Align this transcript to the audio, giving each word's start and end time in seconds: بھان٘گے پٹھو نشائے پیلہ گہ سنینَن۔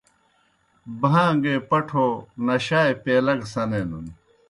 بھان٘گے 1.01 1.55
پٹھو 1.69 2.07
نشائے 2.45 2.93
پیلہ 3.03 3.33
گہ 3.39 3.47
سنینَن۔ 3.53 4.05